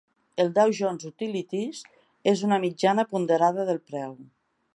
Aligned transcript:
El 0.43 0.47
Dow 0.53 0.71
Jones 0.77 1.05
Utilities 1.09 1.83
és 2.33 2.43
una 2.49 2.61
mitjana 2.67 3.09
ponderada 3.13 3.69
del 3.71 3.83
preu. 3.93 4.19